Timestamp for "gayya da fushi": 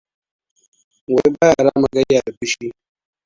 1.93-2.71